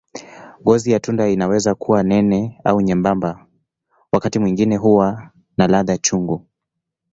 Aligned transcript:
Ngozi 0.61 0.91
ya 0.91 0.99
tunda 0.99 1.29
inaweza 1.29 1.75
kuwa 1.75 2.03
nene 2.03 2.61
au 2.63 2.81
nyembamba, 2.81 3.47
wakati 4.11 4.39
mwingine 4.39 4.77
huwa 4.77 5.31
na 5.57 5.67
ladha 5.67 5.97
chungu. 5.97 6.47